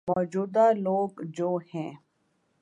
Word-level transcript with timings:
موجود 0.07 0.57
ہ 0.57 0.65
لوگ 0.77 1.09
جو 1.35 1.49
ہیں۔ 1.71 1.91